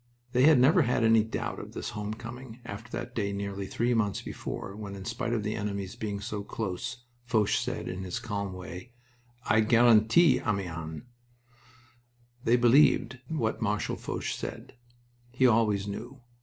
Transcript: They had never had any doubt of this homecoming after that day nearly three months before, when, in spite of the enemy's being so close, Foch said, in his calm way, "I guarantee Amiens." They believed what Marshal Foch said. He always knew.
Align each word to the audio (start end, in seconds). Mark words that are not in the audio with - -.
They 0.31 0.45
had 0.45 0.57
never 0.57 0.81
had 0.81 1.03
any 1.03 1.23
doubt 1.23 1.59
of 1.59 1.73
this 1.73 1.89
homecoming 1.89 2.59
after 2.65 2.89
that 2.89 3.13
day 3.13 3.31
nearly 3.31 3.67
three 3.67 3.93
months 3.93 4.19
before, 4.19 4.75
when, 4.75 4.95
in 4.95 5.05
spite 5.05 5.31
of 5.31 5.43
the 5.43 5.53
enemy's 5.53 5.95
being 5.95 6.19
so 6.19 6.41
close, 6.41 7.03
Foch 7.27 7.49
said, 7.49 7.87
in 7.87 8.01
his 8.01 8.17
calm 8.17 8.51
way, 8.51 8.93
"I 9.45 9.59
guarantee 9.59 10.39
Amiens." 10.39 11.03
They 12.43 12.55
believed 12.55 13.19
what 13.29 13.61
Marshal 13.61 13.95
Foch 13.95 14.25
said. 14.25 14.73
He 15.31 15.45
always 15.45 15.85
knew. 15.87 16.19